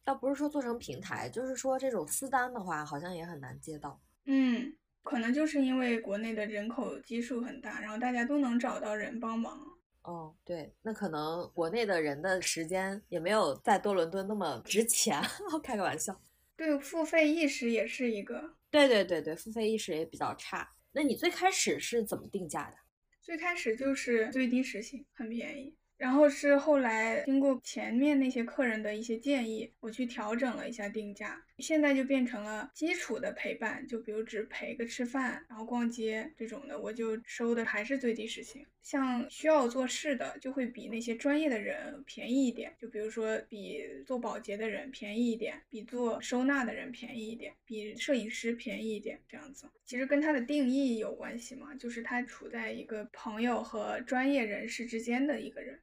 [0.05, 3.99] 倒不是说做成平台，就是说这种私单的话，好像也很难接到。
[4.27, 4.77] 嗯。
[5.03, 9.59] 可能就是因为国内的人口基数很大，然后大家都能找到人帮忙。
[10.03, 15.21] 哦，对，那可能国内的人的时间也没有在多伦多那么值钱。
[15.63, 16.21] 开个玩笑。
[16.57, 18.55] 对，付费意识也是一个。
[18.71, 20.69] 对对对对，付费意识也比较差。
[20.93, 22.77] 那你最开始是怎么定价的？
[23.21, 25.77] 最开始就是最低时薪，很便宜。
[26.03, 38.67] 然后是后来经过前面那些客人的一些建议，我去调整了一下定价，现在就变成了基础的陪伴，就比如只陪个吃饭，然后逛街这种的，我就收的还是最低时薪。
[38.83, 49.71] 像需要做事的，就会比那些专业的人便宜一点，就比如说比做保洁的人便宜一点，比做收纳的人便宜一点，比摄影师便宜一点，这样子。
[49.85, 55.79] 其实跟他的定义有关系嘛，就是他处在一个朋友和专业人士之间的一个人。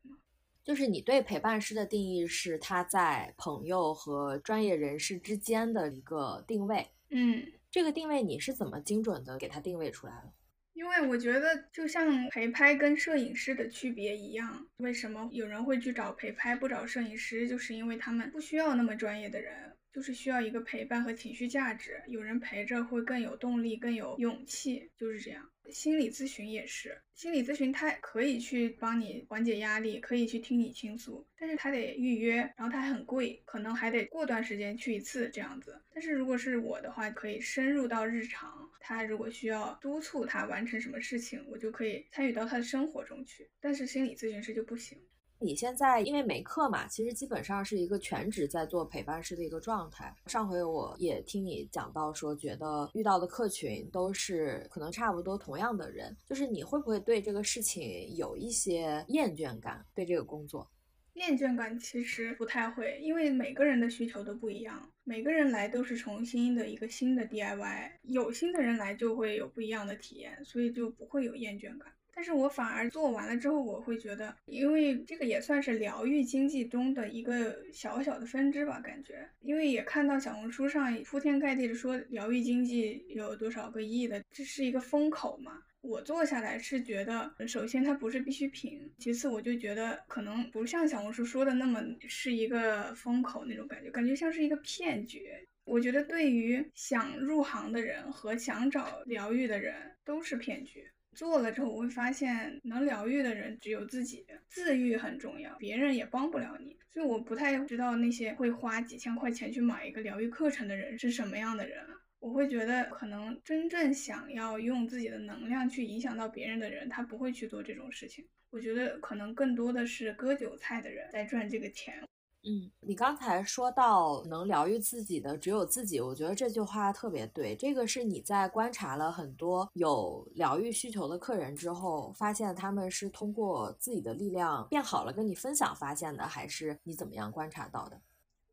[0.69, 6.85] 就是你对陪伴师的定义是他在朋友和专业人士之间的一个定位。
[7.09, 10.31] 嗯，这个定位你是怎么精准的给他定位出来的？
[10.73, 17.47] 因为我觉得，就像陪拍跟摄影师的区别一样，为什么有人会去找陪拍不找摄影师？
[17.47, 19.68] 就是因为他们不需要那么专业的人。
[19.93, 25.49] 就是需要一个陪伴和情绪价值，有人陪着会更有动力、更有勇气，就是这样。
[25.71, 35.79] 心理咨询也是，心理咨询他可以去帮你缓解压力，可以去听你倾诉，但是他得预约，然后他还很贵，可能还得过段时间去一次这样子。
[35.93, 43.47] 但是如果是我的话，可以深入到日常，他如果需要督促他完成什么事情，我就可以参与到他的生活中去。
[43.59, 44.97] 但是心理咨询师就不行。
[45.41, 50.13] 你现在因为没课嘛，其实基本上是一个全职在做陪伴师的一个状态。
[50.25, 59.85] 上回我也听你讲到说，觉得遇到的客群都是可能差不多同样的人，就是你会不会对这个事情有一些厌倦感？
[59.95, 60.69] 对这个工作，
[61.13, 71.89] 厌倦感其实不太会，因为每个人的需求都不一样，每个人来都是重新的一个新的 DIY，有新的人来就会有不一样的体验，所以就不会有厌倦感。
[72.19, 85.63] 但是我反而做完了之后，我会觉得，因为这个也算是疗愈经济中的一个小小的分支吧，感觉，因为也看到小红书上铺天盖地的说疗愈经济有多少个亿的，这是一个风口嘛。
[85.79, 95.31] 我做下来是觉得，首先它不是必需品，其次我就觉得可能不像小红书说的那么是一个风口那种感觉，感觉像是一个骗局。
[95.63, 100.85] 我觉得对于想入行的人和想找疗愈的人都是骗局。
[101.15, 106.77] 做了之后，我会发现能疗愈的人只有自己，自愈很重要，别人也帮不了你。
[106.91, 111.85] 所以我不太知道那些会花几千块钱去买一个疗愈课程的人是什么样的人。
[112.19, 118.25] 我会觉得，可能真正想要用自己的能量去影响到别人的人，他不会去做这种事情。
[118.49, 122.03] 我觉得可能更多的是割韭菜的人在赚这个钱。
[122.43, 127.55] 嗯，你刚才说到能疗愈自己的只有自己，我觉得这句话特别对。
[127.55, 137.99] 这个是你在观察了很多有疗愈需求的客人之后，发现他们是通过自己的力量变好了，跟你分享发现的，还是你怎么样观察到的？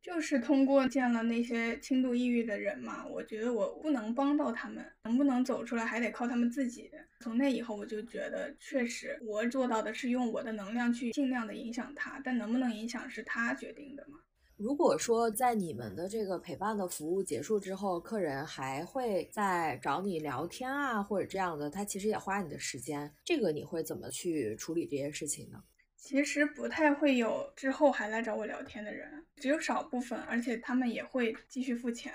[0.07, 6.89] 就是通过见了那些轻度抑郁的人嘛，我觉得我不能帮到他们，能不能走出来还得靠他们自己。
[7.19, 14.21] 从那以后，我就觉得确实我做到的是用我的能量去尽量的影响他，但能不能影响是他决定的嘛。
[14.57, 25.59] 如果说在你们的这个陪伴的服务结束之后，客人还会再找你聊天啊，或者这样的，他其实也花你的时间，这个你会怎么去处理这些事情呢？
[26.07, 32.15] 其实不太会有之后还来找我聊天的人，只有少部分，而且他们也会继续付钱。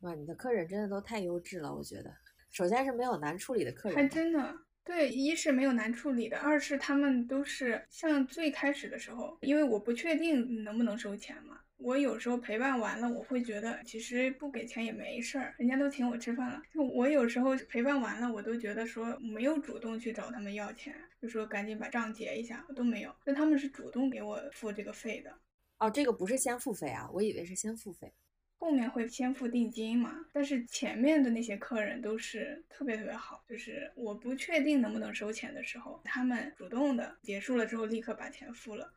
[0.00, 2.14] 哇，你的客人真的都太优质了，我觉得。
[2.50, 4.54] 首先是没有难处理的客人，还真的。
[4.84, 11.60] 对，一是没有难处理的，二是他们都是像最开始的时候，因为我不确定能不能收钱嘛。
[11.78, 16.62] 我有时候陪伴完了，我会觉得其实不给钱也没事儿，人家都请我吃饭了。
[16.72, 23.14] 就我有时候陪伴完了，我都觉得说没有主动去找他们要钱，就说赶紧把账结一下，都没有。
[23.24, 25.32] 那他们是主动给我付这个费的。
[25.78, 28.10] 哦，这个不是先付费啊，我以为是先付费，
[28.58, 30.24] 后面会先付定金嘛。
[30.32, 38.90] 但是前面的那些客人都是特别特别好，就是我不确定能不能收钱的时候，他们主动的结束了之后立刻把钱付了。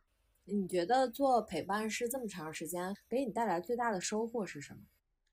[0.44, 4.80] 你觉得做陪伴师这么长时间，给你带来最大的收获是什么？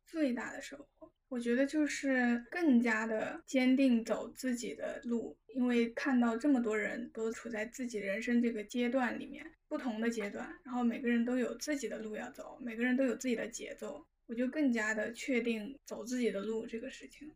[0.06, 17.30] 最大的收获，我觉得就是更加的坚定走自己的路，因为看到这么多人都处在自己人生这个阶段里面，不同的阶段，然后每个人都有自己的路要走，每个人都有自己的节奏，我就更加的确定走自己的路这个事情。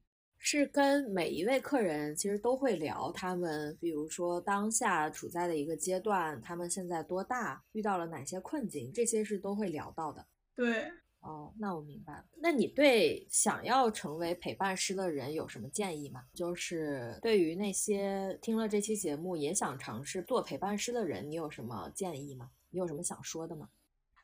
[0.43, 10.25] 是跟每一位客人其实都会聊他们，比如说当下处在的一个阶段，他们现在多大，遇到了哪些困境，这些是都会聊到的。
[10.55, 12.25] 对，哦，那我明白了。
[12.41, 16.23] 那你对想要成为陪伴师的人有什么建议吗？
[16.33, 22.49] 就是对于那些听了这期节目也想尝试做陪伴师的人，你有什么建议吗？
[22.71, 23.69] 你有什么想说的吗？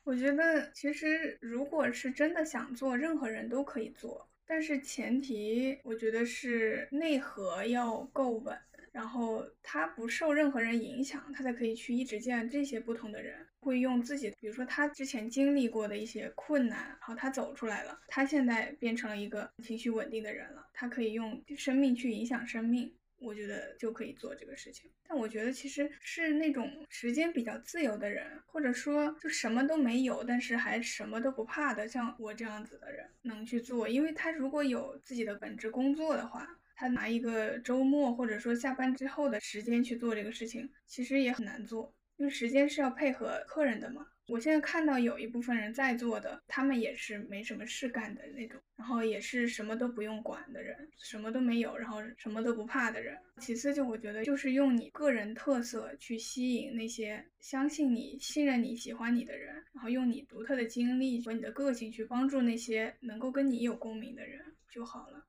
[0.02, 4.28] 我觉得其实如果是真的想做，任何人都可以做。
[4.48, 8.58] 但是前提，我觉得是内核要够稳，
[8.90, 22.90] 然后他不受任何人影响，他才可以去一直见这些不同的人，会用自己，比如说他之前经历过的一些困难，然后他走出来了，他现在变成了一个情绪稳定的人了，他可以用生命去影响生命。
[23.20, 44.06] 我觉得就可以做这个事情，但我觉得其实是那种时间比较自由的人，或者说就什么都没有，但是还什么都不怕的，像我这样子的人能去做，因为他如果有自己的本职工作的话，他拿一个周末或者说下班之后的时间去做这个事情，其实也很难做，因为时间是要配合客人的嘛。
[44.26, 53.16] 我现在看到有一部分人在做的，他们也是没什么事干的那种，然后也是什么都不用管的人，什么都没有，然后什么都不怕的人。
[53.40, 65.24] 其次，就我觉得就是用你个人特色去吸引那些相信你、信任你、喜欢你的人，然后用你独特的经历和你的个性去帮助那些能够跟你有共鸣的人就好了。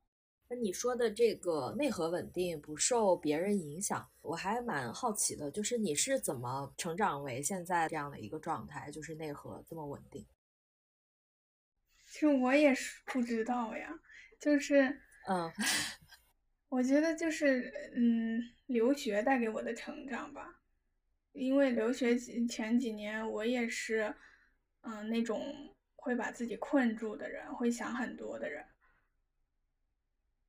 [0.52, 10.26] 那你说的这个内核稳定，不受别人影响，我还蛮好奇的，就是你是怎么成长为现在这样的一个状态，就是内核这么稳定？
[12.08, 14.00] 其实我也是不知道呀，
[14.40, 15.54] 就是嗯，
[16.68, 20.62] 我觉得就是嗯，留学带给我的成长吧，
[21.34, 24.16] 因为留学前几年我也是
[24.82, 28.66] 嗯那种会把自己困住的人，会想很多的人。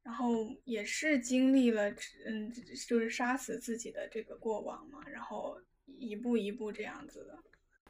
[0.02, 1.90] 然后也是经历了，
[2.26, 2.52] 嗯，
[2.86, 7.38] 就是杀死自己的这个过往嘛，然后一步一步这样子的。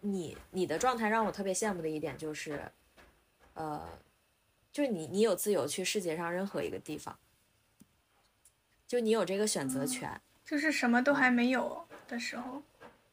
[0.00, 2.70] 你你的状态让我特别羡慕的一点就是，
[3.54, 3.98] 呃，
[4.72, 7.18] 就你你有自由去世界上任何一个地方，
[8.86, 10.20] 就你有这个选择权。
[10.44, 12.62] 就是什么都还没有的时候，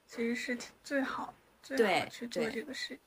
[0.07, 2.97] 其实是最好最好去做这个事。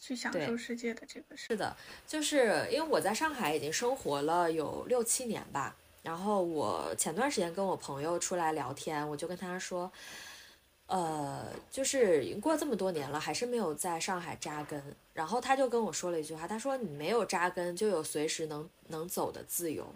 [0.00, 1.76] 去享受世界的这个是的，
[2.06, 9.90] 就是因为我在上海已经生活了有六七年吧，然后我前段时间跟我朋友出来聊天，我就跟他说，
[10.86, 14.82] 呃，就是已经过这么多年了，还是没有在上海扎根。
[15.12, 19.92] 然后他就跟我说了一句话，他说：“你没有扎根，就有随时能能走的自由。”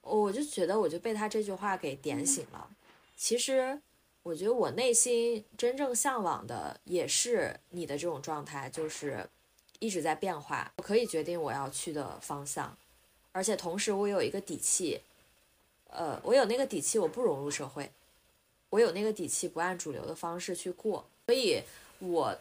[0.00, 2.70] 我就觉得我就被他这句话给点醒了。
[3.16, 3.80] 其实。
[4.22, 9.28] 我觉得我内心真正向往的也是你的这种状态，就是
[9.80, 12.76] 一直在变化，我可以决定我要去的方向，
[13.32, 15.00] 而且同时我有一个底气，
[15.88, 17.90] 呃，我有那个底气，我不融入社会，
[18.70, 21.60] 我有那个底气不按主流的方式去过，所以，
[21.98, 22.38] 我，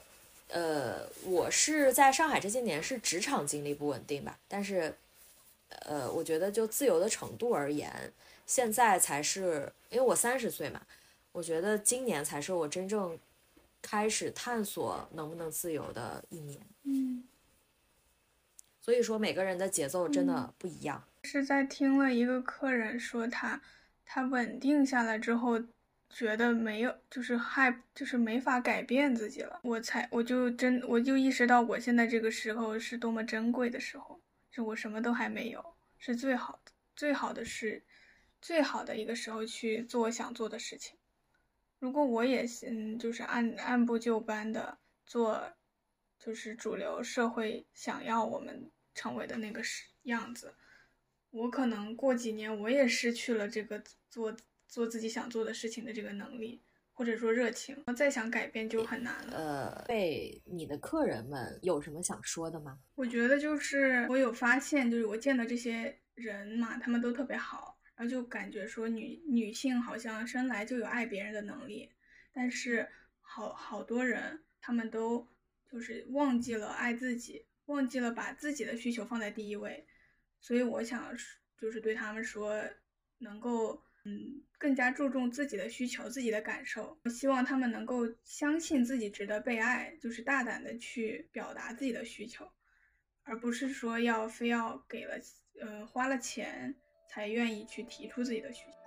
[0.49, 4.95] 呃，我是在上海这些年是职场经历不稳定吧，但是，
[5.69, 8.13] 呃，我觉得就自由的程度而言，
[8.45, 10.79] 现在才是因为我三十岁嘛。
[11.32, 13.17] 我觉得今年才是我真正
[13.82, 16.59] 开始探索能不能自由的一年。
[16.84, 17.23] 嗯，
[18.79, 21.03] 所以说每个人的节奏真的不一样。
[21.23, 23.61] 是在听了一个客人说他
[24.05, 25.61] 他稳定下来之后，
[26.09, 34.19] 觉得没有就是害就是没法改变自己了，我才我就真我就意识到我现在这个时候是多么珍贵的时候，
[34.51, 35.63] 是我什么都还没有，
[35.97, 37.84] 是最好的最好的是
[38.41, 40.97] 最好的一个时候去做想做的事情。
[41.82, 45.41] 如果我也嗯，就是按按部就班的做，
[46.19, 49.63] 就是主流社会想要我们成为的那个
[50.03, 50.53] 样子，
[51.32, 56.61] 我可能过几年我也失去了这个做做自己想做的事情的这个能力，
[56.93, 57.75] 或者说热情。
[57.97, 59.34] 再想改变就很难了。
[59.36, 62.77] 呃，对你的客人们有什么想说的吗？
[62.93, 71.91] 我觉得就是我有发现，就是我见的这些人嘛，他们都特别好，然后就感觉说女女性好像生来就有爱别人的能力，
[72.33, 72.89] 但是
[73.19, 75.27] 好好多人他们都
[75.71, 79.85] 就是忘记了爱自己，忘记了把自己的需求放在第一位。
[80.39, 81.15] 所以我想
[81.55, 82.59] 就是对他们说，
[83.19, 83.83] 能够。
[84.03, 86.99] 嗯，更加注重自己的需求、自己的感受。
[87.03, 92.51] 我希望他们能够相信自己值得被爱，就是大胆的去表达自己的需求，
[93.21, 95.19] 而不是说要非要给了，
[95.59, 96.75] 呃，花了钱
[97.12, 98.80] 才愿意去提出自己的需求。